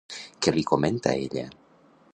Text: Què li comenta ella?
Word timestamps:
Què 0.45 0.53
li 0.55 0.63
comenta 0.71 1.13
ella? 1.27 1.47